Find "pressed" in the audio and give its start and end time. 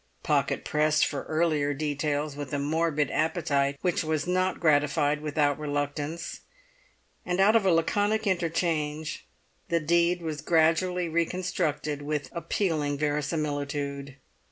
0.65-1.05